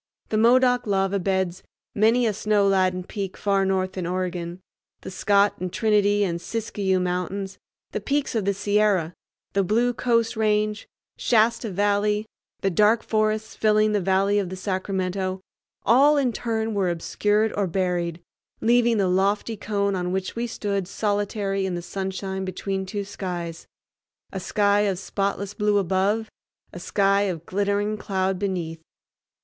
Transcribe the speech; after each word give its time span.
The 0.29 0.37
Modoc 0.39 0.87
Lava 0.87 1.19
Beds, 1.19 1.61
many 1.93 2.25
a 2.25 2.33
snow 2.33 2.67
laden 2.67 3.03
peak 3.03 3.37
far 3.37 3.65
north 3.67 3.95
in 3.99 4.07
Oregon, 4.07 4.59
the 5.01 5.11
Scott 5.11 5.53
and 5.59 5.71
Trinity 5.71 6.23
and 6.23 6.41
Siskiyou 6.41 6.99
Mountains, 6.99 7.59
the 7.91 8.01
peaks 8.01 8.33
of 8.33 8.45
the 8.45 8.53
Sierra, 8.55 9.13
the 9.53 9.63
blue 9.63 9.93
Coast 9.93 10.35
Range, 10.35 10.87
Shasta 11.19 11.69
Valley, 11.69 12.25
the 12.61 12.71
dark 12.71 13.03
forests 13.03 13.55
filling 13.55 13.91
the 13.91 14.01
valley 14.01 14.39
of 14.39 14.49
the 14.49 14.55
Sacramento, 14.55 15.39
all 15.85 16.17
in 16.17 16.33
turn 16.33 16.73
were 16.73 16.89
obscured 16.89 17.53
or 17.55 17.67
buried, 17.67 18.21
leaving 18.59 18.97
the 18.97 19.07
lofty 19.07 19.55
cone 19.55 19.93
on 19.95 20.11
which 20.11 20.35
we 20.35 20.47
stood 20.47 20.87
solitary 20.87 21.63
in 21.67 21.75
the 21.75 21.81
sunshine 21.83 22.43
between 22.43 22.87
two 22.87 23.03
skies—a 23.03 24.39
sky 24.39 24.79
of 24.79 24.97
spotless 24.97 25.53
blue 25.53 25.77
above, 25.77 26.27
a 26.73 26.79
sky 26.79 27.21
of 27.29 27.45
glittering 27.45 27.97
cloud 27.97 28.39
beneath. 28.39 28.81